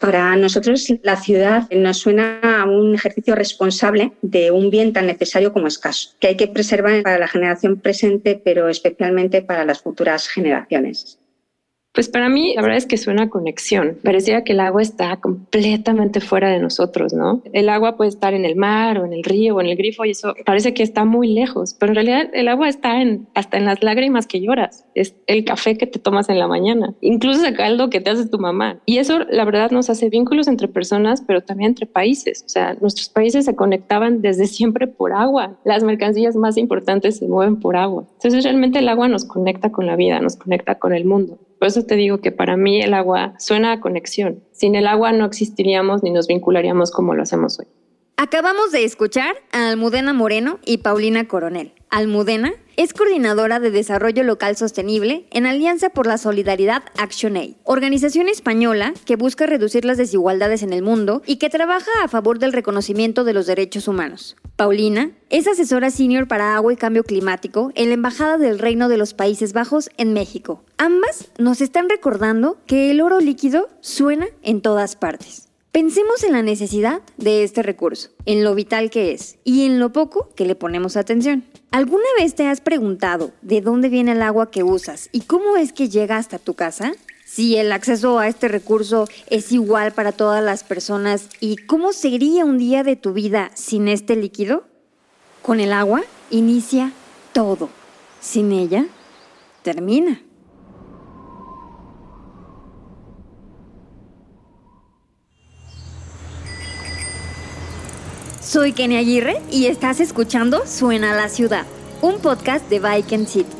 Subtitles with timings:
[0.00, 5.52] Para nosotros la ciudad nos suena a un ejercicio responsable de un bien tan necesario
[5.52, 10.26] como escaso, que hay que preservar para la generación presente, pero especialmente para las futuras
[10.26, 11.18] generaciones.
[11.92, 13.98] Pues para mí, la verdad es que suena conexión.
[14.04, 17.42] Parecía que el agua está completamente fuera de nosotros, ¿no?
[17.52, 20.04] El agua puede estar en el mar o en el río o en el grifo
[20.04, 23.56] y eso parece que está muy lejos, pero en realidad el agua está en, hasta
[23.56, 24.84] en las lágrimas que lloras.
[24.94, 28.28] Es el café que te tomas en la mañana, incluso ese caldo que te hace
[28.28, 28.80] tu mamá.
[28.86, 32.44] Y eso, la verdad, nos hace vínculos entre personas, pero también entre países.
[32.46, 35.58] O sea, nuestros países se conectaban desde siempre por agua.
[35.64, 38.04] Las mercancías más importantes se mueven por agua.
[38.14, 41.38] Entonces, realmente el agua nos conecta con la vida, nos conecta con el mundo.
[41.60, 44.42] Por eso te digo que para mí el agua suena a conexión.
[44.50, 47.66] Sin el agua no existiríamos ni nos vincularíamos como lo hacemos hoy.
[48.16, 51.74] Acabamos de escuchar a Almudena Moreno y Paulina Coronel.
[51.90, 58.94] Almudena es coordinadora de Desarrollo Local Sostenible en Alianza por la Solidaridad ActionAid, organización española
[59.04, 63.22] que busca reducir las desigualdades en el mundo y que trabaja a favor del reconocimiento
[63.24, 64.34] de los derechos humanos.
[64.56, 68.96] Paulina es asesora senior para agua y cambio climático en la Embajada del Reino de
[68.96, 70.64] los Países Bajos en México.
[70.78, 75.49] Ambas nos están recordando que el oro líquido suena en todas partes.
[75.72, 79.92] Pensemos en la necesidad de este recurso, en lo vital que es y en lo
[79.92, 81.44] poco que le ponemos atención.
[81.70, 85.72] ¿Alguna vez te has preguntado de dónde viene el agua que usas y cómo es
[85.72, 86.94] que llega hasta tu casa?
[87.24, 92.44] Si el acceso a este recurso es igual para todas las personas y cómo sería
[92.44, 94.64] un día de tu vida sin este líquido?
[95.40, 96.92] Con el agua inicia
[97.32, 97.68] todo.
[98.20, 98.86] Sin ella,
[99.62, 100.20] termina.
[108.50, 111.66] Soy Kenny Aguirre y estás escuchando Suena la Ciudad,
[112.02, 113.56] un podcast de Viking City.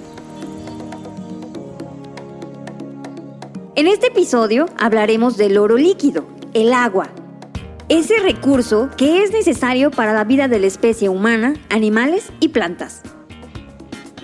[3.77, 7.09] En este episodio hablaremos del oro líquido, el agua.
[7.89, 13.03] Ese recurso que es necesario para la vida de la especie humana, animales y plantas.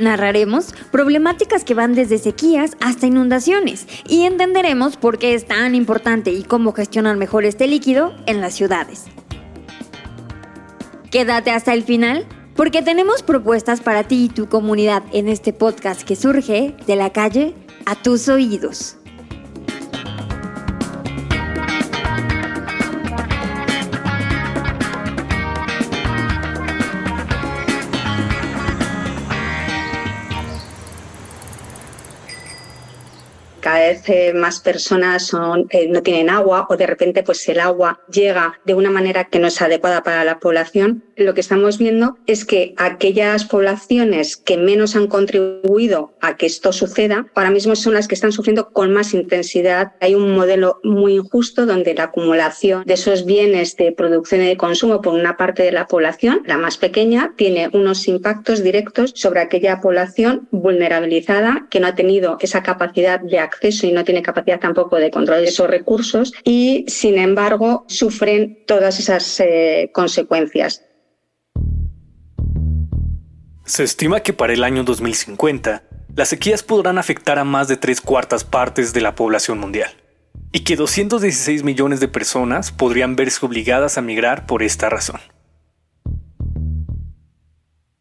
[0.01, 6.33] Narraremos problemáticas que van desde sequías hasta inundaciones y entenderemos por qué es tan importante
[6.33, 9.05] y cómo gestionar mejor este líquido en las ciudades.
[11.11, 16.03] Quédate hasta el final porque tenemos propuestas para ti y tu comunidad en este podcast
[16.03, 18.97] que surge de la calle a tus oídos.
[33.89, 35.33] Vez eh, más personas
[35.71, 39.39] eh, no tienen agua o de repente pues el agua llega de una manera que
[39.39, 44.57] no es adecuada para la población, lo que estamos viendo es que aquellas poblaciones que
[44.57, 48.93] menos han contribuido a que esto suceda, ahora mismo son las que están sufriendo con
[48.93, 49.93] más intensidad.
[50.01, 54.57] Hay un modelo muy injusto donde la acumulación de esos bienes de producción y de
[54.57, 59.41] consumo por una parte de la población, la más pequeña, tiene unos impactos directos sobre
[59.41, 64.61] aquella población vulnerabilizada que no ha tenido esa capacidad de acceso y no tiene capacidad
[64.61, 70.83] tampoco de controlar esos recursos y, sin embargo, sufren todas esas eh, consecuencias.
[73.65, 75.83] Se estima que para el año 2050,
[76.15, 79.91] las sequías podrán afectar a más de tres cuartas partes de la población mundial
[80.53, 85.21] y que 216 millones de personas podrían verse obligadas a migrar por esta razón.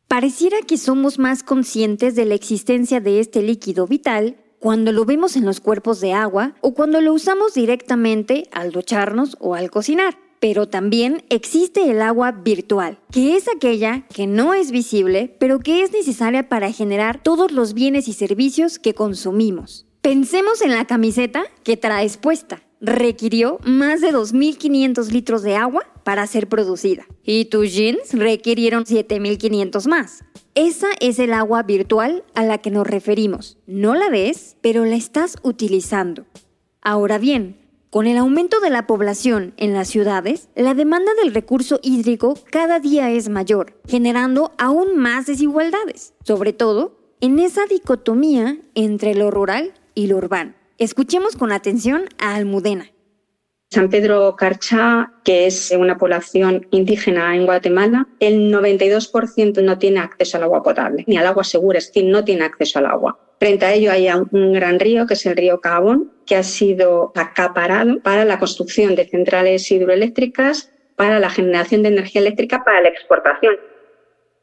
[0.08, 5.36] Pareciera que somos más conscientes de la existencia de este líquido vital cuando lo vemos
[5.36, 10.18] en los cuerpos de agua o cuando lo usamos directamente al ducharnos o al cocinar.
[10.40, 15.84] Pero también existe el agua virtual, que es aquella que no es visible, pero que
[15.84, 19.86] es necesaria para generar todos los bienes y servicios que consumimos.
[20.02, 22.64] Pensemos en la camiseta que traes puesta.
[22.82, 27.06] Requirió más de 2.500 litros de agua para ser producida.
[27.24, 30.24] Y tus jeans requirieron 7.500 más.
[30.56, 33.58] Esa es el agua virtual a la que nos referimos.
[33.68, 36.26] No la ves, pero la estás utilizando.
[36.82, 37.58] Ahora bien,
[37.90, 42.80] con el aumento de la población en las ciudades, la demanda del recurso hídrico cada
[42.80, 49.74] día es mayor, generando aún más desigualdades, sobre todo en esa dicotomía entre lo rural
[49.94, 50.54] y lo urbano.
[50.78, 52.95] Escuchemos con atención a Almudena.
[53.72, 60.38] San Pedro Carchá, que es una población indígena en Guatemala, el 92% no tiene acceso
[60.38, 63.20] al agua potable, ni al agua segura, es decir, no tiene acceso al agua.
[63.40, 67.12] Frente a ello hay un gran río, que es el río Cabón, que ha sido
[67.16, 72.90] acaparado para la construcción de centrales hidroeléctricas, para la generación de energía eléctrica, para la
[72.90, 73.56] exportación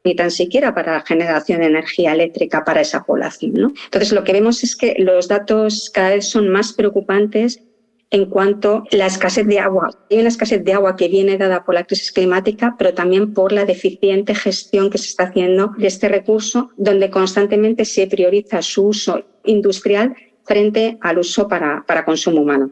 [0.04, 3.75] ni tan siquiera para la generación de energía eléctrica para esa población.
[3.84, 7.62] Entonces, lo que vemos es que los datos cada vez son más preocupantes
[8.12, 9.91] en cuanto a la escasez de agua.
[10.11, 13.53] Hay una escasez de agua que viene dada por la crisis climática, pero también por
[13.53, 18.88] la deficiente gestión que se está haciendo de este recurso, donde constantemente se prioriza su
[18.88, 20.14] uso industrial
[20.44, 22.70] frente al uso para, para consumo humano.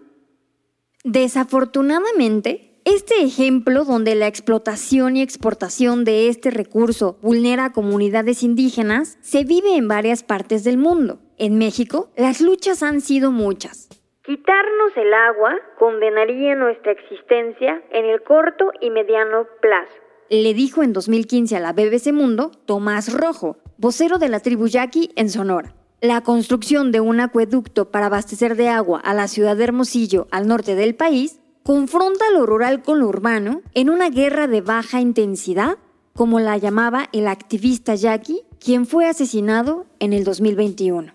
[1.04, 9.44] Desafortunadamente, este ejemplo donde la explotación y exportación de este recurso vulnera comunidades indígenas se
[9.44, 11.18] vive en varias partes del mundo.
[11.38, 13.89] En México, las luchas han sido muchas.
[14.30, 19.92] Quitarnos el agua condenaría nuestra existencia en el corto y mediano plazo.
[20.28, 25.10] Le dijo en 2015 a la BBC Mundo Tomás Rojo, vocero de la tribu Yaqui
[25.16, 25.74] en Sonora.
[26.00, 30.46] La construcción de un acueducto para abastecer de agua a la ciudad de Hermosillo, al
[30.46, 35.76] norte del país, confronta lo rural con lo urbano en una guerra de baja intensidad,
[36.14, 41.14] como la llamaba el activista Yaqui, quien fue asesinado en el 2021.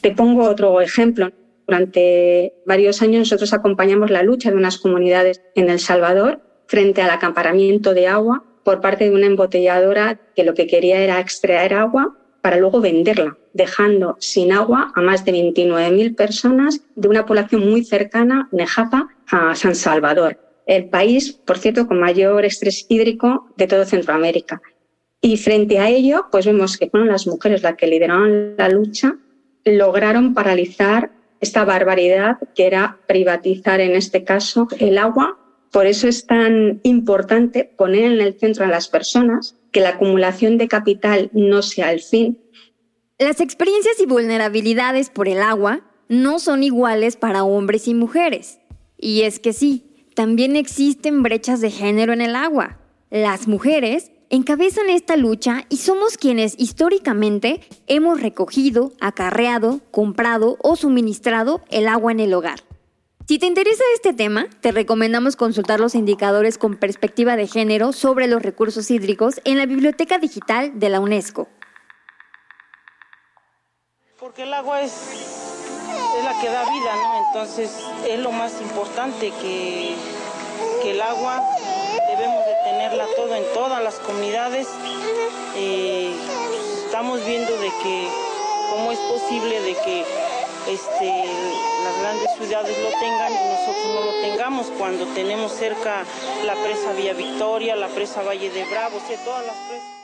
[0.00, 1.30] Te pongo otro ejemplo.
[1.70, 7.10] Durante varios años nosotros acompañamos la lucha de unas comunidades en El Salvador frente al
[7.10, 12.18] acaparamiento de agua por parte de una embotelladora que lo que quería era extraer agua
[12.40, 17.84] para luego venderla, dejando sin agua a más de 29.000 personas de una población muy
[17.84, 23.84] cercana, Nejapa, a San Salvador, el país, por cierto, con mayor estrés hídrico de todo
[23.84, 24.60] Centroamérica.
[25.20, 29.14] Y frente a ello, pues vemos que fueron las mujeres las que lideraron la lucha,
[29.64, 35.38] lograron paralizar esta barbaridad que era privatizar en este caso el agua.
[35.72, 40.58] Por eso es tan importante poner en el centro a las personas, que la acumulación
[40.58, 42.38] de capital no sea el fin.
[43.18, 48.58] Las experiencias y vulnerabilidades por el agua no son iguales para hombres y mujeres.
[48.98, 52.78] Y es que sí, también existen brechas de género en el agua.
[53.10, 61.60] Las mujeres encabezan esta lucha y somos quienes históricamente hemos recogido, acarreado, comprado o suministrado
[61.68, 62.60] el agua en el hogar.
[63.28, 68.26] Si te interesa este tema, te recomendamos consultar los indicadores con perspectiva de género sobre
[68.26, 71.46] los recursos hídricos en la Biblioteca Digital de la UNESCO.
[74.18, 74.92] Porque el agua es,
[76.24, 77.26] la que da vida, ¿no?
[77.28, 77.70] Entonces
[78.08, 79.94] es lo más importante que,
[80.84, 81.40] el agua
[82.08, 82.49] debemos de
[82.98, 84.66] todo en todas las comunidades.
[85.56, 86.12] Eh,
[86.84, 88.08] estamos viendo de que
[88.70, 90.04] cómo es posible de que
[90.68, 91.24] este,
[91.84, 96.04] las grandes ciudades lo tengan y nosotros no lo tengamos cuando tenemos cerca
[96.44, 100.00] la presa Villa Victoria, la presa Valle de Bravo, todas las presas.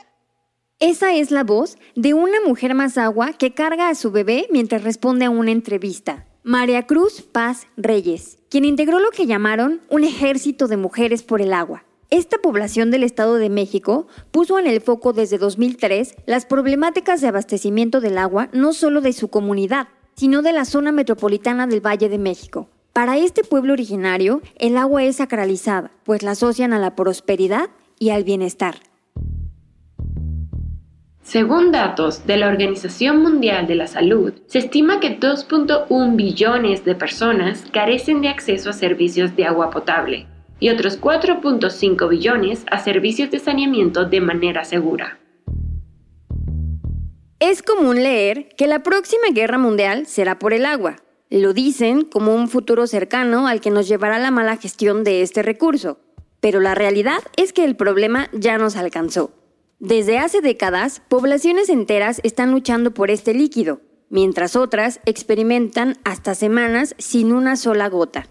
[0.79, 4.83] Esa es la voz de una mujer más agua que carga a su bebé mientras
[4.83, 6.25] responde a una entrevista.
[6.43, 11.51] María Cruz Paz Reyes, quien integró lo que llamaron un ejército de mujeres por el
[11.51, 11.86] agua.
[12.09, 17.27] Esta población del Estado de México puso en el foco desde 2003 las problemáticas de
[17.27, 22.07] abastecimiento del agua no solo de su comunidad, sino de la zona metropolitana del Valle
[22.07, 22.69] de México.
[22.93, 27.69] Para este pueblo originario, el agua es sacralizada, pues la asocian a la prosperidad
[27.99, 28.75] y al bienestar.
[31.21, 36.95] Según datos de la Organización Mundial de la Salud, se estima que 2.1 billones de
[36.95, 40.25] personas carecen de acceso a servicios de agua potable,
[40.59, 45.19] y otros 4.5 billones a servicios de saneamiento de manera segura.
[47.39, 50.95] Es común leer que la próxima guerra mundial será por el agua.
[51.29, 55.43] Lo dicen como un futuro cercano al que nos llevará la mala gestión de este
[55.43, 55.99] recurso.
[56.39, 59.31] Pero la realidad es que el problema ya nos alcanzó.
[59.79, 66.95] Desde hace décadas, poblaciones enteras están luchando por este líquido, mientras otras experimentan hasta semanas
[66.97, 68.27] sin una sola gota.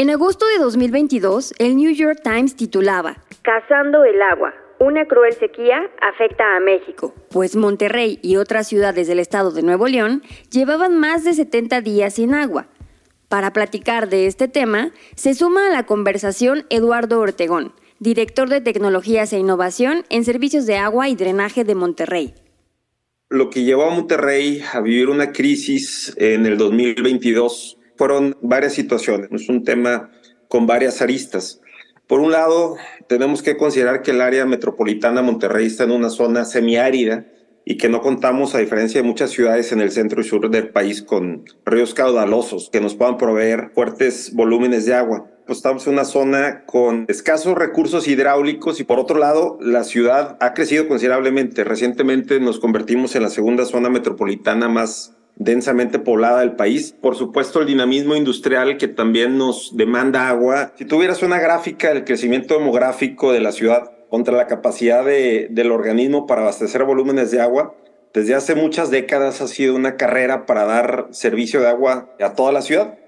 [0.00, 4.54] En agosto de 2022, el New York Times titulaba Cazando el agua.
[4.78, 9.88] Una cruel sequía afecta a México, pues Monterrey y otras ciudades del estado de Nuevo
[9.88, 12.68] León llevaban más de 70 días sin agua.
[13.28, 19.34] Para platicar de este tema, se suma a la conversación Eduardo Ortegón, director de Tecnologías
[19.34, 22.32] e Innovación en Servicios de Agua y Drenaje de Monterrey.
[23.28, 29.28] Lo que llevó a Monterrey a vivir una crisis en el 2022 fueron varias situaciones.
[29.30, 30.10] Es un tema
[30.48, 31.60] con varias aristas.
[32.06, 32.76] Por un lado,
[33.08, 37.26] tenemos que considerar que el área metropolitana Monterrey está en una zona semiárida
[37.62, 40.70] y que no contamos, a diferencia de muchas ciudades en el centro y sur del
[40.70, 45.26] país, con ríos caudalosos que nos puedan proveer fuertes volúmenes de agua.
[45.44, 50.38] Pues estamos en una zona con escasos recursos hidráulicos y por otro lado, la ciudad
[50.40, 51.64] ha crecido considerablemente.
[51.64, 56.94] Recientemente nos convertimos en la segunda zona metropolitana más densamente poblada del país.
[57.00, 60.72] Por supuesto, el dinamismo industrial que también nos demanda agua.
[60.76, 65.72] Si tuvieras una gráfica del crecimiento demográfico de la ciudad contra la capacidad de, del
[65.72, 67.74] organismo para abastecer volúmenes de agua,
[68.12, 72.52] desde hace muchas décadas ha sido una carrera para dar servicio de agua a toda
[72.52, 72.98] la ciudad.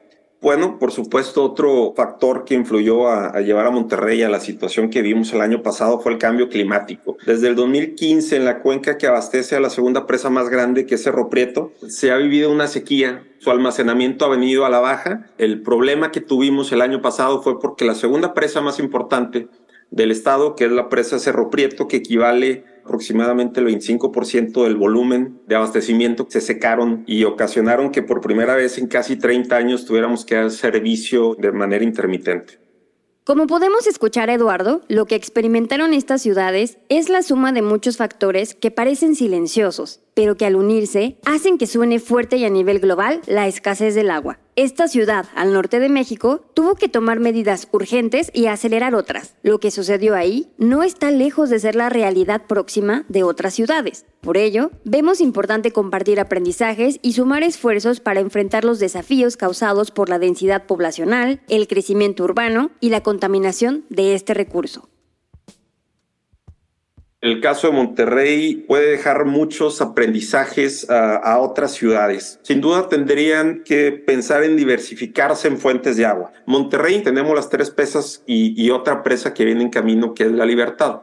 [0.43, 5.01] Bueno, por supuesto, otro factor que influyó a, llevar a Monterrey a la situación que
[5.01, 7.17] vimos el año pasado fue el cambio climático.
[7.25, 10.97] Desde el 2015, en la cuenca que abastece a la segunda presa más grande, que
[10.97, 13.25] es Cerro Prieto, se ha vivido una sequía.
[13.39, 15.31] Su almacenamiento ha venido a la baja.
[15.39, 19.47] El problema que tuvimos el año pasado fue porque la segunda presa más importante
[19.93, 25.41] del estado, que es la presa Cerro Prieto, que equivale aproximadamente el 25% del volumen
[25.47, 30.25] de abastecimiento se secaron y ocasionaron que por primera vez en casi 30 años tuviéramos
[30.25, 32.63] que dar servicio de manera intermitente.
[33.25, 38.57] Como podemos escuchar Eduardo, lo que experimentaron estas ciudades es la suma de muchos factores
[38.57, 43.21] que parecen silenciosos, pero que al unirse hacen que suene fuerte y a nivel global
[43.27, 44.39] la escasez del agua.
[44.55, 49.35] Esta ciudad, al norte de México, tuvo que tomar medidas urgentes y acelerar otras.
[49.43, 54.05] Lo que sucedió ahí no está lejos de ser la realidad próxima de otras ciudades.
[54.21, 60.11] Por ello, vemos importante compartir aprendizajes y sumar esfuerzos para enfrentar los desafíos causados por
[60.11, 64.92] la densidad poblacional, el crecimiento urbano y la contaminación de este recurso.
[67.23, 72.41] El caso de Monterrey puede dejar muchos aprendizajes a, otras ciudades.
[72.43, 76.33] Sin duda tendrían que pensar en diversificarse en fuentes de agua.
[76.47, 80.45] Monterrey tenemos las tres presas y, otra presa que viene en camino que es la
[80.45, 81.03] Libertad.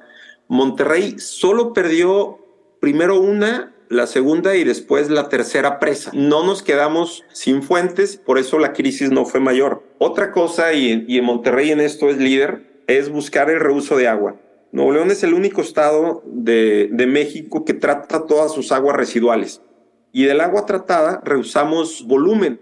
[0.50, 2.38] Monterrey solo perdió
[2.82, 6.12] primero una la segunda y después la tercera presa.
[6.14, 9.84] No nos quedamos sin fuentes, por eso la crisis no fue mayor.
[10.00, 14.36] Otra cosa, y en Monterrey en esto es líder, es buscar el reuso de agua.
[14.72, 19.62] Nuevo León es el único estado de, México que trata todas sus aguas residuales.
[20.12, 22.60] Y del agua tratada rehusamos volumen.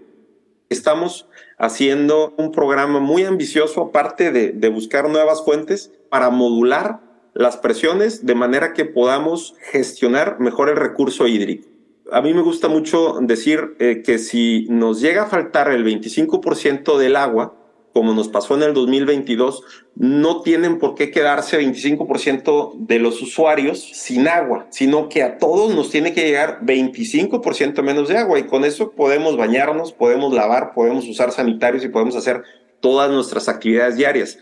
[0.70, 7.00] Estamos haciendo un programa muy ambicioso, aparte de, de, buscar nuevas fuentes, para modular
[7.34, 11.68] las presiones de manera que podamos gestionar mejor el recurso hídrico.
[12.10, 16.96] A mí me gusta mucho decir eh, que si nos llega a faltar el 25%
[16.96, 17.54] del agua,
[17.98, 19.64] como nos pasó en el 2022,
[19.96, 25.74] no tienen por qué quedarse 25% de los usuarios sin agua, sino que a todos
[25.74, 30.74] nos tiene que llegar 25% menos de agua y con eso podemos bañarnos, podemos lavar,
[30.74, 32.44] podemos usar sanitarios y podemos hacer
[32.78, 34.38] todas nuestras actividades diarias.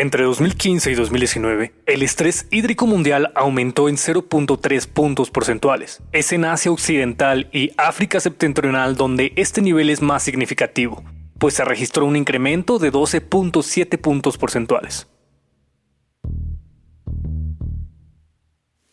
[0.00, 6.00] Entre 2015 y 2019, el estrés hídrico mundial aumentó en 0.3 puntos porcentuales.
[6.12, 11.04] Es en Asia Occidental y África Septentrional donde este nivel es más significativo,
[11.36, 15.06] pues se registró un incremento de 12.7 puntos porcentuales.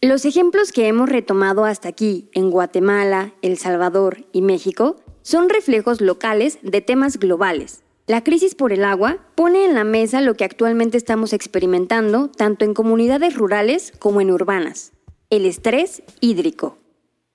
[0.02, 6.02] Los ejemplos que hemos retomado hasta aquí en Guatemala, El Salvador y México son reflejos
[6.02, 10.46] locales de temas globales la crisis por el agua pone en la mesa lo que
[10.46, 14.94] actualmente estamos experimentando tanto en comunidades rurales como en urbanas,
[15.30, 16.78] el estrés hídrico.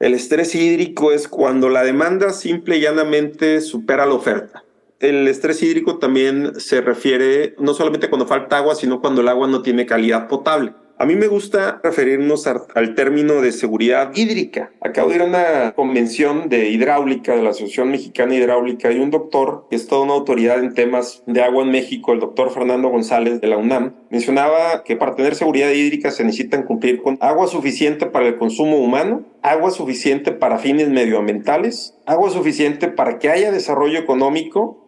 [0.00, 4.64] El estrés hídrico es cuando la demanda simple y llanamente supera la oferta.
[4.98, 9.48] El estrés hídrico también se refiere no solamente cuando falta agua, sino cuando el agua
[9.48, 10.72] no tiene calidad potable.
[11.02, 14.70] A mí me gusta referirnos al término de seguridad hídrica.
[14.80, 19.10] Acabo de ir a una convención de hidráulica de la Asociación Mexicana Hidráulica y un
[19.10, 22.88] doctor que es toda una autoridad en temas de agua en México, el doctor Fernando
[22.88, 27.48] González de la UNAM, mencionaba que para tener seguridad hídrica se necesitan cumplir con agua
[27.48, 33.50] suficiente para el consumo humano, agua suficiente para fines medioambientales, agua suficiente para que haya
[33.50, 34.81] desarrollo económico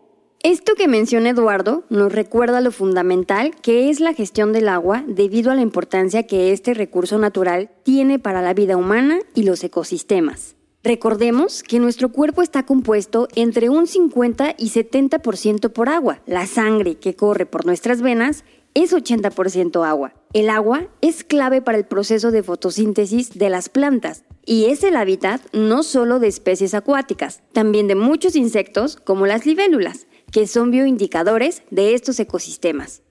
[0.44, 5.50] esto que menciona Eduardo nos recuerda lo fundamental que es la gestión del agua debido
[5.50, 10.54] a la importancia que este recurso natural tiene para la vida humana y los ecosistemas.
[10.82, 16.20] Recordemos que nuestro cuerpo está compuesto entre un 50 y 70% por agua.
[16.26, 20.12] La sangre que corre por nuestras venas es 80% agua.
[20.34, 24.96] El agua es clave para el proceso de fotosíntesis de las plantas y es el
[24.96, 30.72] hábitat no solo de especies acuáticas, también de muchos insectos como las libélulas que son
[30.72, 33.04] bioindicadores de estos ecosistemas.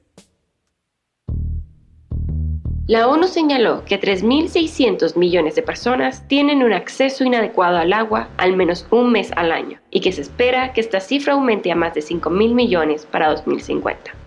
[2.85, 8.57] La ONU señaló que 3.600 millones de personas tienen un acceso inadecuado al agua al
[8.57, 11.93] menos un mes al año y que se espera que esta cifra aumente a más
[11.93, 14.22] de 5.000 millones para 2050.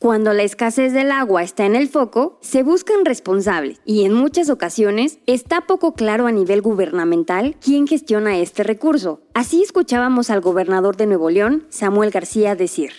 [0.00, 4.48] Cuando la escasez del agua está en el foco, se buscan responsables y en muchas
[4.48, 9.20] ocasiones está poco claro a nivel gubernamental quién gestiona este recurso.
[9.34, 12.92] Así escuchábamos al gobernador de Nuevo León, Samuel García, decir.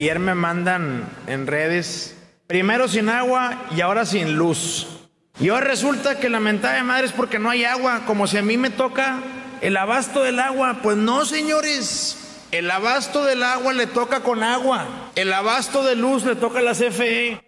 [0.00, 2.16] Ayer me mandan en redes,
[2.48, 5.08] primero sin agua y ahora sin luz.
[5.38, 8.36] Y ahora resulta que la mentada de madre es porque no hay agua, como si
[8.36, 9.20] a mí me toca
[9.60, 10.80] el abasto del agua.
[10.82, 12.25] Pues no, señores.
[12.52, 15.10] El abasto del agua le toca con agua.
[15.16, 17.40] El abasto de luz le toca a la CFE.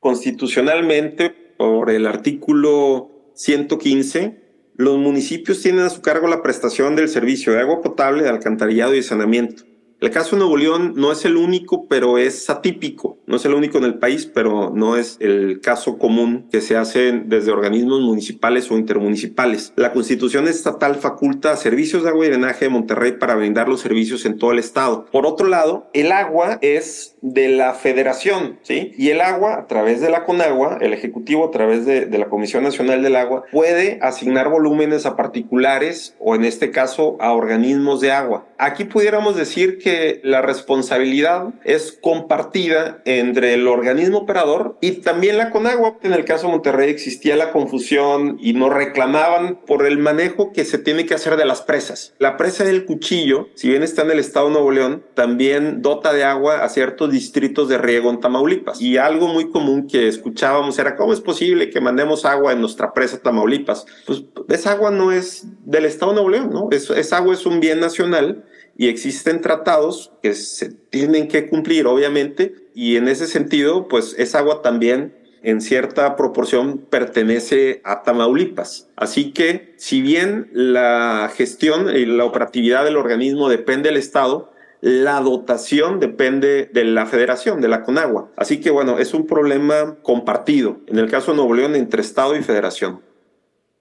[0.00, 7.52] Constitucionalmente, por el artículo 115, los municipios tienen a su cargo la prestación del servicio
[7.52, 9.62] de agua potable, de alcantarillado y saneamiento.
[10.00, 13.15] El caso de Nuevo León no es el único, pero es atípico.
[13.26, 16.76] No es el único en el país, pero no es el caso común que se
[16.76, 19.72] hace desde organismos municipales o intermunicipales.
[19.76, 24.24] La Constitución estatal faculta Servicios de Agua y Drenaje de Monterrey para brindar los servicios
[24.26, 25.06] en todo el estado.
[25.10, 28.92] Por otro lado, el agua es de la federación, ¿sí?
[28.96, 32.28] Y el agua, a través de la CONAGUA, el Ejecutivo, a través de, de la
[32.28, 38.00] Comisión Nacional del Agua, puede asignar volúmenes a particulares o en este caso a organismos
[38.00, 38.46] de agua.
[38.58, 45.50] Aquí pudiéramos decir que la responsabilidad es compartida entre el organismo operador y también la
[45.50, 45.98] Conagua.
[46.02, 50.64] En el caso de Monterrey existía la confusión y nos reclamaban por el manejo que
[50.64, 52.14] se tiene que hacer de las presas.
[52.18, 56.12] La presa del Cuchillo, si bien está en el estado de Nuevo León, también dota
[56.12, 58.80] de agua a ciertos distritos de riego en Tamaulipas.
[58.80, 62.92] Y algo muy común que escuchábamos era cómo es posible que mandemos agua en nuestra
[62.92, 63.86] presa Tamaulipas.
[64.06, 66.68] Pues esa agua no es del estado de Nuevo León, ¿no?
[66.70, 68.44] esa agua es un bien nacional
[68.76, 74.38] y existen tratados que se tienen que cumplir, obviamente, y en ese sentido, pues esa
[74.38, 78.88] agua también en cierta proporción pertenece a Tamaulipas.
[78.96, 85.20] Así que, si bien la gestión y la operatividad del organismo depende del Estado, la
[85.20, 88.30] dotación depende de la federación, de la Conagua.
[88.36, 92.36] Así que, bueno, es un problema compartido, en el caso de Nuevo León, entre Estado
[92.36, 93.00] y federación.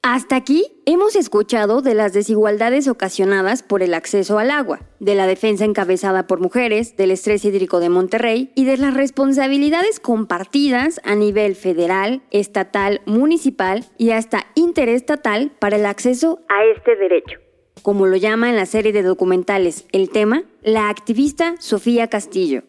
[0.07, 5.25] Hasta aquí hemos escuchado de las desigualdades ocasionadas por el acceso al agua, de la
[5.25, 11.15] defensa encabezada por mujeres, del estrés hídrico de Monterrey y de las responsabilidades compartidas a
[11.15, 17.39] nivel federal, estatal, municipal y hasta interestatal para el acceso a este derecho.
[17.81, 22.61] Como lo llama en la serie de documentales El tema, la activista Sofía Castillo.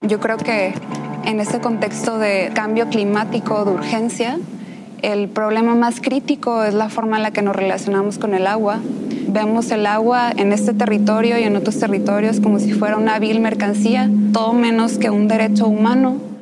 [0.00, 0.74] Yo creo que
[1.24, 4.40] en este contexto de cambio climático, de urgencia,
[5.12, 8.80] el problema más crítico es la forma en la que nos relacionamos con el agua.
[9.28, 13.40] Vemos el agua en este territorio y en otros territorios como si fuera una vil
[13.40, 16.33] mercancía, todo menos que un derecho humano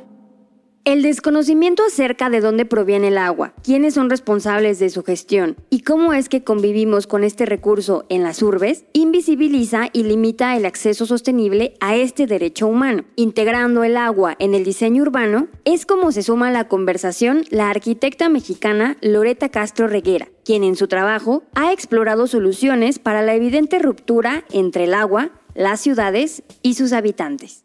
[0.84, 5.82] el desconocimiento acerca de dónde proviene el agua, quiénes son responsables de su gestión y
[5.82, 11.06] cómo es que convivimos con este recurso en las urbes invisibiliza y limita el acceso
[11.06, 13.04] sostenible a este derecho humano.
[13.14, 17.70] Integrando el agua en el diseño urbano es como se suma a la conversación la
[17.70, 23.78] arquitecta mexicana Loreta Castro Reguera, quien en su trabajo ha explorado soluciones para la evidente
[23.78, 27.61] ruptura entre el agua, las ciudades y sus habitantes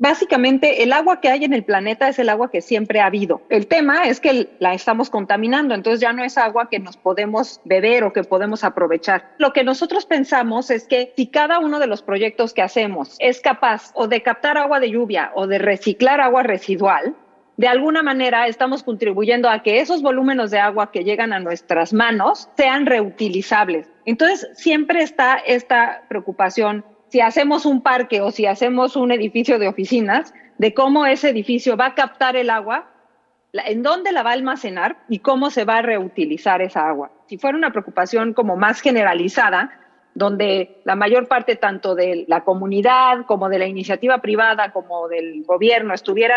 [0.00, 3.42] básicamente el agua que hay en el planeta es el agua que siempre ha habido.
[3.50, 7.60] El tema es que la estamos contaminando, entonces ya no es agua que nos podemos
[7.64, 9.30] beber o que podemos aprovechar.
[9.38, 13.40] Lo que nosotros pensamos es que si cada uno de los proyectos que hacemos es
[13.40, 17.14] capaz o de captar agua de lluvia o de reciclar agua residual,
[17.58, 21.92] de alguna manera estamos contribuyendo a que esos volúmenes de agua que llegan a nuestras
[21.92, 23.86] manos sean reutilizables.
[24.06, 29.68] Entonces, siempre está esta preocupación si hacemos un parque o si hacemos un edificio de
[29.68, 32.88] oficinas, de cómo ese edificio va a captar el agua,
[33.52, 37.10] en dónde la va a almacenar y cómo se va a reutilizar esa agua.
[37.26, 39.72] Si fuera una preocupación como más generalizada,
[40.14, 45.42] donde la mayor parte tanto de la comunidad como de la iniciativa privada como del
[45.44, 46.36] gobierno estuviera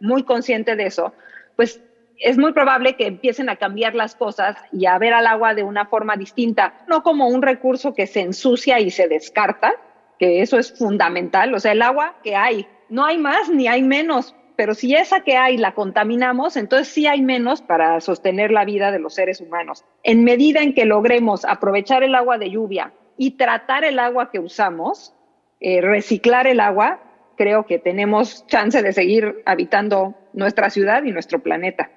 [0.00, 1.12] muy consciente de eso,
[1.54, 1.80] pues
[2.18, 5.62] es muy probable que empiecen a cambiar las cosas y a ver al agua de
[5.62, 9.74] una forma distinta, no como un recurso que se ensucia y se descarta,
[10.18, 11.54] que eso es fundamental.
[11.54, 15.20] O sea, el agua que hay, no hay más ni hay menos, pero si esa
[15.20, 19.40] que hay la contaminamos, entonces sí hay menos para sostener la vida de los seres
[19.40, 19.84] humanos.
[20.02, 24.40] En medida en que logremos aprovechar el agua de lluvia y tratar el agua que
[24.40, 25.14] usamos,
[25.60, 27.00] eh, reciclar el agua,
[27.36, 31.90] creo que tenemos chance de seguir habitando nuestra ciudad y nuestro planeta.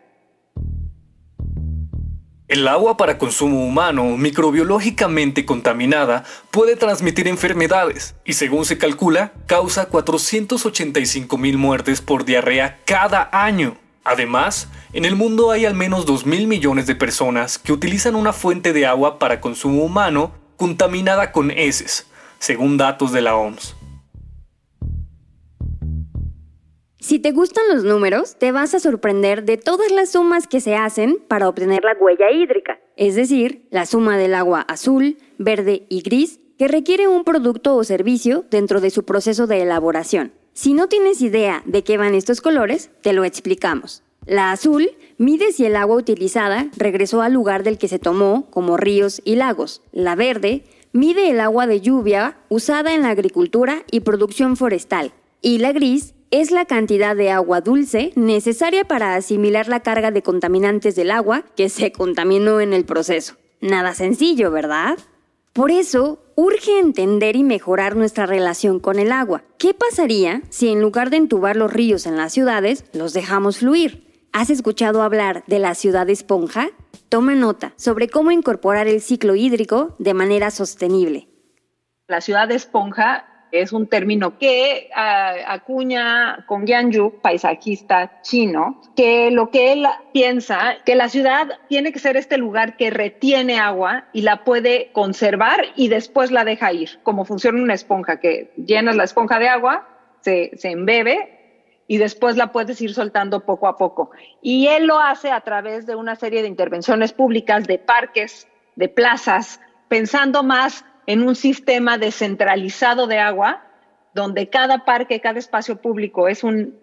[2.52, 9.86] El agua para consumo humano, microbiológicamente contaminada, puede transmitir enfermedades y según se calcula, causa
[9.86, 13.78] 485 mil muertes por diarrea cada año.
[14.04, 18.34] Además, en el mundo hay al menos 2 mil millones de personas que utilizan una
[18.34, 23.78] fuente de agua para consumo humano contaminada con heces, según datos de la OMS.
[27.02, 30.76] Si te gustan los números, te vas a sorprender de todas las sumas que se
[30.76, 36.04] hacen para obtener la huella hídrica, es decir, la suma del agua azul, verde y
[36.04, 40.32] gris que requiere un producto o servicio dentro de su proceso de elaboración.
[40.54, 44.04] Si no tienes idea de qué van estos colores, te lo explicamos.
[44.28, 48.78] La azul mide si el agua utilizada regresó al lugar del que se tomó, como
[48.78, 49.82] ríos y lagos.
[49.92, 55.14] La verde mide el agua de lluvia usada en la agricultura y producción forestal.
[55.42, 60.24] Y la gris es la cantidad de agua dulce necesaria para asimilar la carga de
[60.24, 63.36] contaminantes del agua que se contaminó en el proceso.
[63.60, 64.98] Nada sencillo, ¿verdad?
[65.54, 69.44] Por eso, urge entender y mejorar nuestra relación con el agua.
[69.58, 74.28] ¿Qué pasaría si en lugar de entubar los ríos en las ciudades, los dejamos fluir?
[74.32, 76.70] ¿Has escuchado hablar de la ciudad esponja?
[77.10, 81.28] Toma nota sobre cómo incorporar el ciclo hídrico de manera sostenible.
[82.08, 89.74] La ciudad esponja es un término que acuña con Yu, paisajista chino, que lo que
[89.74, 94.44] él piensa, que la ciudad tiene que ser este lugar que retiene agua y la
[94.44, 99.40] puede conservar y después la deja ir, como funciona una esponja, que llenas la esponja
[99.40, 99.88] de agua,
[100.22, 101.40] se, se embebe
[101.88, 104.12] y después la puedes ir soltando poco a poco.
[104.42, 108.88] Y él lo hace a través de una serie de intervenciones públicas, de parques, de
[108.88, 109.60] plazas,
[109.90, 113.64] pensando más en un sistema descentralizado de agua,
[114.14, 116.80] donde cada parque, cada espacio público es un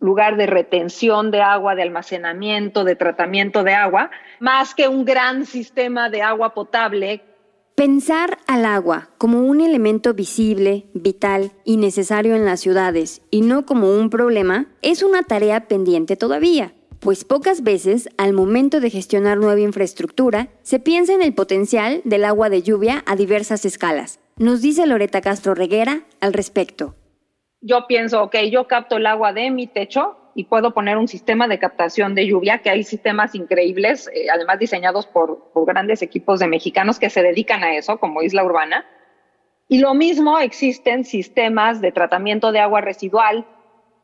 [0.00, 5.46] lugar de retención de agua, de almacenamiento, de tratamiento de agua, más que un gran
[5.46, 7.22] sistema de agua potable.
[7.74, 13.66] Pensar al agua como un elemento visible, vital y necesario en las ciudades y no
[13.66, 19.38] como un problema es una tarea pendiente todavía pues pocas veces, al momento de gestionar
[19.38, 24.20] nueva infraestructura, se piensa en el potencial del agua de lluvia a diversas escalas.
[24.36, 26.94] Nos dice Loreta Castro Reguera al respecto.
[27.60, 31.48] Yo pienso, ok, yo capto el agua de mi techo y puedo poner un sistema
[31.48, 36.40] de captación de lluvia, que hay sistemas increíbles, eh, además diseñados por, por grandes equipos
[36.40, 38.84] de mexicanos que se dedican a eso, como Isla Urbana.
[39.68, 43.46] Y lo mismo existen sistemas de tratamiento de agua residual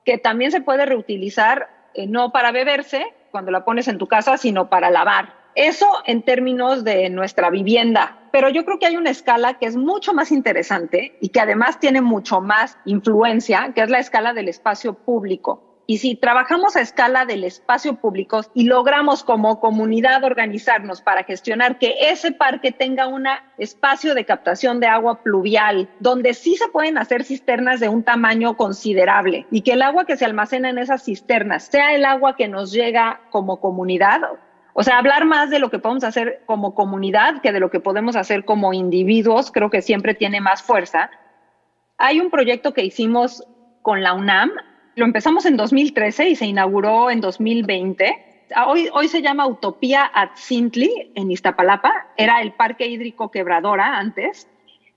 [0.04, 4.36] que también se puede reutilizar eh, no para beberse cuando la pones en tu casa,
[4.36, 5.34] sino para lavar.
[5.54, 8.18] Eso en términos de nuestra vivienda.
[8.32, 11.78] Pero yo creo que hay una escala que es mucho más interesante y que además
[11.78, 15.71] tiene mucho más influencia, que es la escala del espacio público.
[15.92, 21.78] Y si trabajamos a escala del espacio público y logramos como comunidad organizarnos para gestionar
[21.78, 23.26] que ese parque tenga un
[23.58, 28.56] espacio de captación de agua pluvial, donde sí se pueden hacer cisternas de un tamaño
[28.56, 32.48] considerable y que el agua que se almacena en esas cisternas sea el agua que
[32.48, 34.22] nos llega como comunidad,
[34.72, 37.80] o sea, hablar más de lo que podemos hacer como comunidad que de lo que
[37.80, 41.10] podemos hacer como individuos, creo que siempre tiene más fuerza.
[41.98, 43.46] Hay un proyecto que hicimos
[43.82, 44.52] con la UNAM
[44.94, 48.48] lo empezamos en 2013 y se inauguró en 2020.
[48.54, 52.08] Ah, hoy, hoy se llama Utopía at Sintli en Iztapalapa.
[52.16, 54.48] Era el Parque Hídrico Quebradora antes.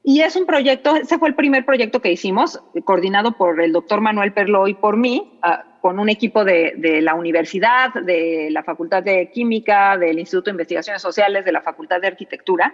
[0.04, 4.02] Y es un proyecto, ese fue el primer proyecto que hicimos, coordinado por el doctor
[4.02, 8.62] Manuel Perlo y por mí, ah, con un equipo de, de, la universidad, de la
[8.64, 12.72] Facultad de Química, del Instituto de Investigaciones Sociales, de la Facultad de Arquitectura,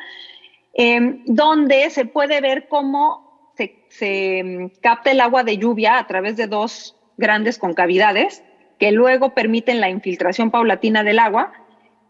[0.74, 6.08] eh, donde se puede ver cómo se, se mm, capta el agua de lluvia a
[6.08, 8.44] través de dos grandes concavidades
[8.78, 11.54] que luego permiten la infiltración paulatina del agua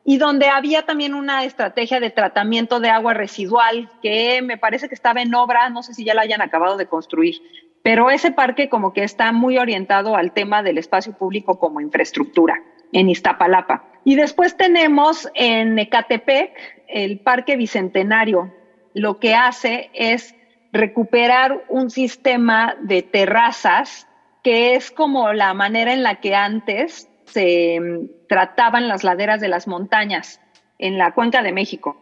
[0.04, 4.96] y donde había también una estrategia de tratamiento de agua residual que me parece que
[4.96, 7.36] estaba en obra, no sé si ya la hayan acabado de construir,
[7.84, 12.62] pero ese parque como que está muy orientado al tema del espacio público como infraestructura
[12.94, 13.84] en Iztapalapa.
[14.04, 16.52] Y después tenemos en Ecatepec
[16.88, 18.54] el Parque Bicentenario.
[18.94, 20.36] Lo que hace es
[20.72, 24.08] recuperar un sistema de terrazas
[24.44, 29.48] que es como la manera en la que antes se mm, trataban las laderas de
[29.48, 30.42] las montañas
[30.80, 31.98] en la cuenca de México.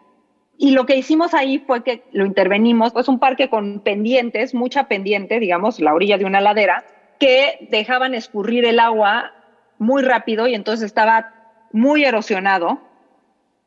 [0.57, 4.89] Y lo que hicimos ahí fue que lo intervenimos, es un parque con pendientes, mucha
[4.89, 6.85] pendiente, digamos, la orilla de una ladera,
[7.19, 9.31] que dejaban escurrir el agua
[9.77, 11.33] muy rápido y entonces estaba
[11.71, 12.79] muy erosionado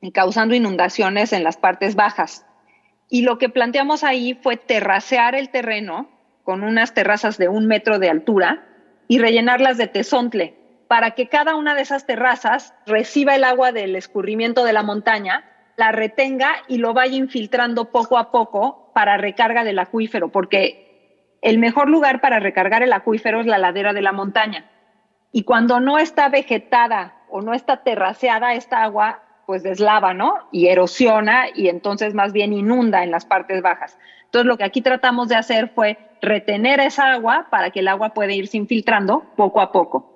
[0.01, 2.45] y causando inundaciones en las partes bajas.
[3.09, 6.09] Y lo que planteamos ahí fue terracear el terreno
[6.53, 8.63] con unas terrazas de un metro de altura
[9.09, 10.55] y rellenarlas de tesontle
[10.87, 15.47] para que cada una de esas terrazas reciba el agua del escurrimiento de la montaña,
[15.79, 21.57] la retenga y lo vaya infiltrando poco a poco para recarga del acuífero, porque el
[21.57, 24.67] mejor lugar para recargar el acuífero es la ladera de la montaña.
[25.33, 30.35] Y cuando no está vegetada o no está terraceada esta agua, pues deslava, ¿no?
[30.53, 33.99] Y erosiona y entonces más bien inunda en las partes bajas.
[34.33, 38.15] Entonces lo que aquí tratamos de hacer fue retener esa agua para que el agua
[38.15, 40.09] pueda irse infiltrando poco a poco.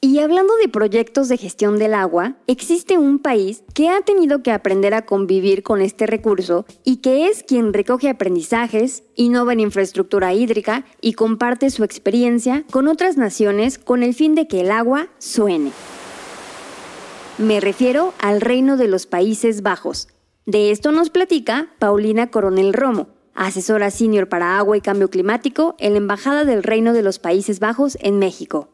[0.00, 4.50] Y hablando de proyectos de gestión del agua, existe un país que ha tenido que
[4.50, 10.34] aprender a convivir con este recurso y que es quien recoge aprendizajes, innova en infraestructura
[10.34, 15.06] hídrica y comparte su experiencia con otras naciones con el fin de que el agua
[15.18, 15.70] suene.
[17.38, 20.08] Me refiero al Reino de los Países Bajos.
[20.44, 25.92] De esto nos platica Paulina Coronel Romo, asesora senior para agua y cambio climático en
[25.92, 28.68] la Embajada del Reino de los Países Bajos en México.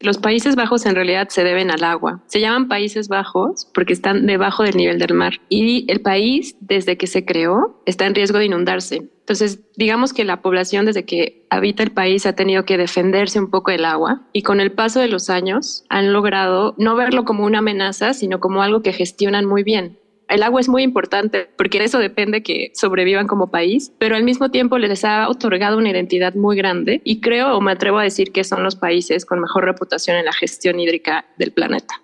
[0.00, 2.24] Los Países Bajos en realidad se deben al agua.
[2.26, 6.96] Se llaman Países Bajos porque están debajo del nivel del mar y el país desde
[6.96, 9.08] que se creó está en riesgo de inundarse.
[9.20, 13.50] Entonces, digamos que la población desde que habita el país ha tenido que defenderse un
[13.50, 17.44] poco del agua y con el paso de los años han logrado no verlo como
[17.44, 20.00] una amenaza, sino como algo que gestionan muy bien.
[20.32, 24.24] El agua es muy importante porque de eso depende que sobrevivan como país, pero al
[24.24, 28.04] mismo tiempo les ha otorgado una identidad muy grande y creo o me atrevo a
[28.04, 32.00] decir que son los países con mejor reputación en la gestión hídrica del planeta.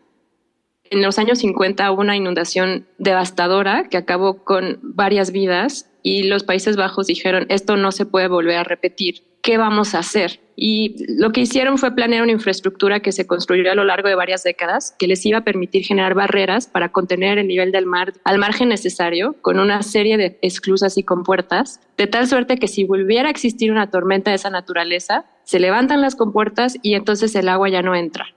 [0.90, 6.44] En los años 50 hubo una inundación devastadora que acabó con varias vidas y los
[6.44, 10.40] Países Bajos dijeron, esto no se puede volver a repetir, ¿qué vamos a hacer?
[10.56, 14.14] Y lo que hicieron fue planear una infraestructura que se construyó a lo largo de
[14.14, 18.14] varias décadas, que les iba a permitir generar barreras para contener el nivel del mar
[18.24, 22.84] al margen necesario, con una serie de esclusas y compuertas, de tal suerte que si
[22.84, 27.48] volviera a existir una tormenta de esa naturaleza, se levantan las compuertas y entonces el
[27.48, 28.34] agua ya no entra.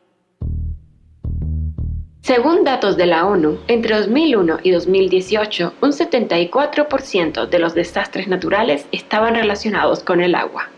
[2.23, 8.85] Según datos de la ONU, entre 2001 y 2018, un 74% de los desastres naturales
[8.91, 10.69] estaban relacionados con el agua.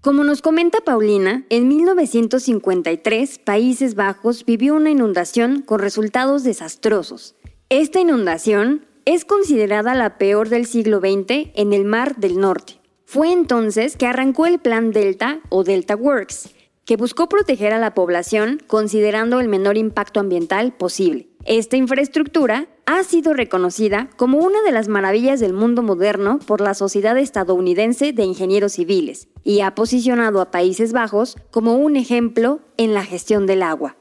[0.00, 7.36] Como nos comenta Paulina, en 1953 Países Bajos vivió una inundación con resultados desastrosos.
[7.68, 12.80] Esta inundación es considerada la peor del siglo XX en el Mar del Norte.
[13.04, 17.94] Fue entonces que arrancó el Plan Delta o Delta Works, que buscó proteger a la
[17.94, 21.28] población considerando el menor impacto ambiental posible.
[21.44, 26.74] Esta infraestructura ha sido reconocida como una de las maravillas del mundo moderno por la
[26.74, 32.94] Sociedad Estadounidense de Ingenieros Civiles y ha posicionado a Países Bajos como un ejemplo en
[32.94, 33.96] la gestión del agua.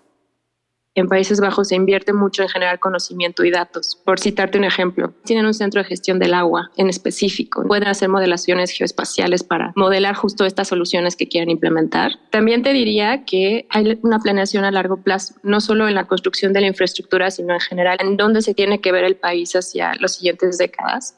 [0.96, 4.00] En Países Bajos se invierte mucho en generar conocimiento y datos.
[4.06, 7.64] Por citarte un ejemplo, tienen un centro de gestión del agua en específico.
[7.68, 12.20] Pueden hacer modelaciones geoespaciales para modelar justo estas soluciones que quieren implementar.
[12.30, 16.54] También te diría que hay una planeación a largo plazo, no solo en la construcción
[16.54, 19.94] de la infraestructura, sino en general en dónde se tiene que ver el país hacia
[20.00, 21.18] las siguientes décadas.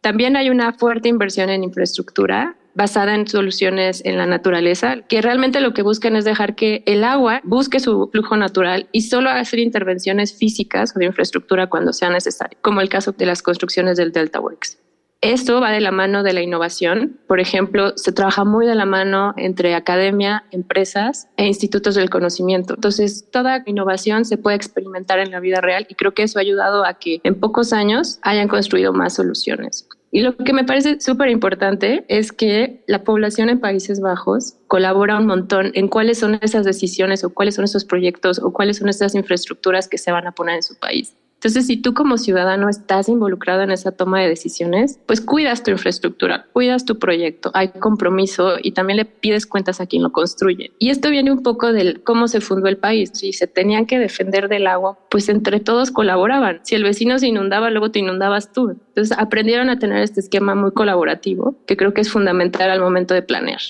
[0.00, 5.60] También hay una fuerte inversión en infraestructura basada en soluciones en la naturaleza, que realmente
[5.60, 9.58] lo que buscan es dejar que el agua busque su flujo natural y solo hacer
[9.58, 14.12] intervenciones físicas o de infraestructura cuando sea necesario, como el caso de las construcciones del
[14.12, 14.78] Delta Works.
[15.22, 17.20] Esto va de la mano de la innovación.
[17.28, 22.74] Por ejemplo, se trabaja muy de la mano entre academia, empresas e institutos del conocimiento.
[22.74, 26.42] Entonces, toda innovación se puede experimentar en la vida real y creo que eso ha
[26.42, 29.88] ayudado a que en pocos años hayan construido más soluciones.
[30.14, 35.18] Y lo que me parece súper importante es que la población en Países Bajos colabora
[35.18, 38.90] un montón en cuáles son esas decisiones o cuáles son esos proyectos o cuáles son
[38.90, 41.16] esas infraestructuras que se van a poner en su país.
[41.42, 45.72] Entonces, si tú como ciudadano estás involucrado en esa toma de decisiones, pues cuidas tu
[45.72, 50.70] infraestructura, cuidas tu proyecto, hay compromiso y también le pides cuentas a quien lo construye.
[50.78, 53.10] Y esto viene un poco del cómo se fundó el país.
[53.14, 56.60] Si se tenían que defender del agua, pues entre todos colaboraban.
[56.62, 58.70] Si el vecino se inundaba, luego te inundabas tú.
[58.70, 63.14] Entonces, aprendieron a tener este esquema muy colaborativo que creo que es fundamental al momento
[63.14, 63.62] de planear.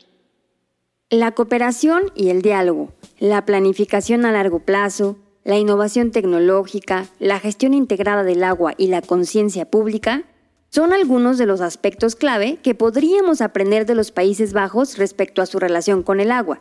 [1.08, 7.74] La cooperación y el diálogo, la planificación a largo plazo, la innovación tecnológica, la gestión
[7.74, 10.24] integrada del agua y la conciencia pública
[10.70, 15.46] son algunos de los aspectos clave que podríamos aprender de los Países Bajos respecto a
[15.46, 16.60] su relación con el agua.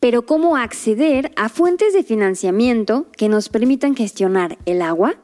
[0.00, 5.16] Pero ¿cómo acceder a fuentes de financiamiento que nos permitan gestionar el agua?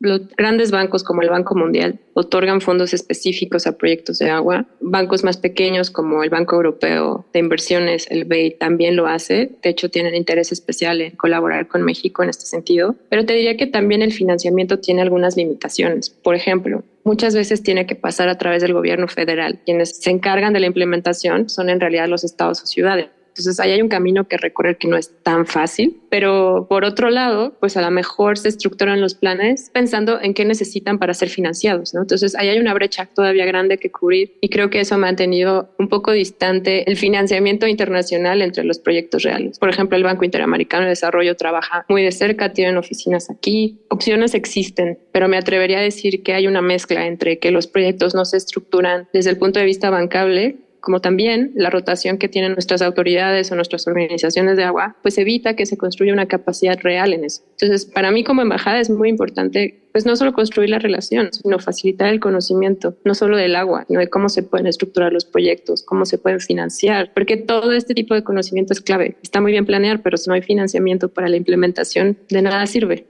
[0.00, 4.66] Los grandes bancos como el Banco Mundial otorgan fondos específicos a proyectos de agua.
[4.80, 9.50] Bancos más pequeños como el Banco Europeo de Inversiones, el BEI, también lo hace.
[9.60, 12.94] De hecho, tienen interés especial en colaborar con México en este sentido.
[13.08, 16.10] Pero te diría que también el financiamiento tiene algunas limitaciones.
[16.10, 19.58] Por ejemplo, muchas veces tiene que pasar a través del gobierno federal.
[19.64, 23.08] Quienes se encargan de la implementación son en realidad los estados o ciudades.
[23.38, 27.10] Entonces ahí hay un camino que recorrer que no es tan fácil, pero por otro
[27.10, 31.28] lado, pues a lo mejor se estructuran los planes pensando en qué necesitan para ser
[31.28, 32.00] financiados, ¿no?
[32.00, 35.70] Entonces ahí hay una brecha todavía grande que cubrir y creo que eso ha mantenido
[35.78, 39.58] un poco distante el financiamiento internacional entre los proyectos reales.
[39.58, 44.34] Por ejemplo, el Banco Interamericano de Desarrollo trabaja muy de cerca, tienen oficinas aquí, opciones
[44.34, 48.24] existen, pero me atrevería a decir que hay una mezcla entre que los proyectos no
[48.24, 50.56] se estructuran desde el punto de vista bancable
[50.88, 55.54] como también la rotación que tienen nuestras autoridades o nuestras organizaciones de agua, pues evita
[55.54, 57.42] que se construya una capacidad real en eso.
[57.60, 61.58] Entonces, para mí como embajada es muy importante, pues no solo construir la relación, sino
[61.58, 65.82] facilitar el conocimiento, no solo del agua, sino de cómo se pueden estructurar los proyectos,
[65.82, 69.18] cómo se pueden financiar, porque todo este tipo de conocimiento es clave.
[69.22, 73.04] Está muy bien planear, pero si no hay financiamiento para la implementación, de nada sirve.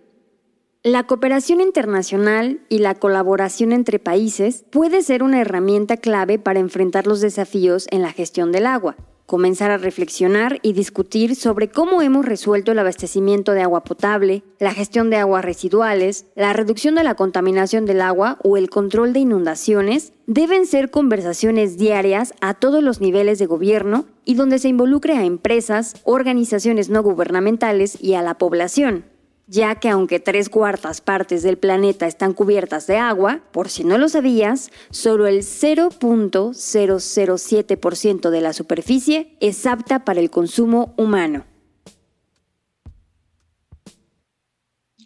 [0.90, 7.06] La cooperación internacional y la colaboración entre países puede ser una herramienta clave para enfrentar
[7.06, 8.96] los desafíos en la gestión del agua,
[9.26, 14.72] comenzar a reflexionar y discutir sobre cómo hemos resuelto el abastecimiento de agua potable, la
[14.72, 19.20] gestión de aguas residuales, la reducción de la contaminación del agua o el control de
[19.20, 25.18] inundaciones, deben ser conversaciones diarias a todos los niveles de gobierno y donde se involucre
[25.18, 29.17] a empresas, organizaciones no gubernamentales y a la población
[29.48, 33.98] ya que aunque tres cuartas partes del planeta están cubiertas de agua, por si no
[33.98, 41.44] lo sabías, solo el 0.007% de la superficie es apta para el consumo humano.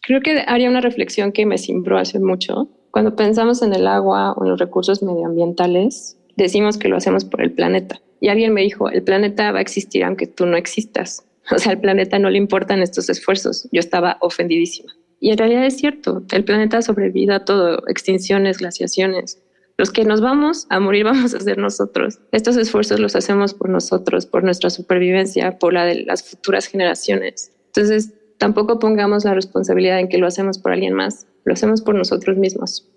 [0.05, 2.67] Creo que haría una reflexión que me cimbró hace mucho.
[2.91, 7.41] Cuando pensamos en el agua o en los recursos medioambientales, decimos que lo hacemos por
[7.41, 8.01] el planeta.
[8.21, 11.25] Y alguien me dijo, el planeta va a existir aunque tú no existas.
[11.51, 13.69] O sea, al planeta no le importan estos esfuerzos.
[13.73, 14.93] Yo estaba ofendidísima.
[15.21, 19.41] Y en realidad es cierto, el planeta ha a todo, extinciones, glaciaciones.
[19.79, 22.19] Los que nos vamos a morir vamos a ser nosotros.
[22.33, 27.53] Estos esfuerzos los hacemos por nosotros, por nuestra supervivencia, por la de las futuras generaciones.
[27.67, 31.95] Entonces, tampoco pongamos la responsabilidad en que lo hacemos por alguien más, lo hacemos por
[31.95, 32.89] nosotros mismos.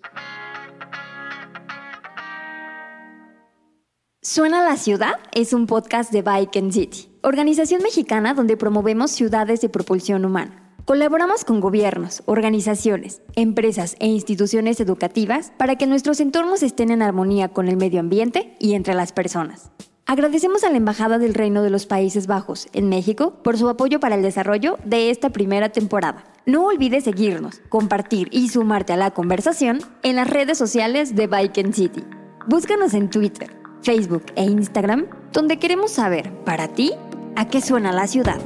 [4.21, 9.59] Suena la ciudad es un podcast de Bike and City organización mexicana donde promovemos ciudades
[9.59, 10.71] de propulsión humana.
[10.85, 17.47] Colaboramos con gobiernos, organizaciones, empresas e instituciones educativas para que nuestros entornos estén en armonía
[17.47, 19.71] con el medio ambiente y entre las personas.
[20.05, 23.99] Agradecemos a la Embajada del Reino de los Países Bajos en México por su apoyo
[23.99, 26.25] para el desarrollo de esta primera temporada.
[26.45, 31.73] No olvides seguirnos, compartir y sumarte a la conversación en las redes sociales de Bike
[31.73, 32.03] City.
[32.45, 33.49] Búscanos en Twitter,
[33.81, 36.91] Facebook e Instagram, donde queremos saber, para ti,
[37.37, 38.39] ¿A qué suena la ciudad?